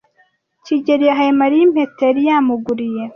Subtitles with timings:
[0.65, 3.03] kigeli yahaye Mariya impeta yari yamuguriye.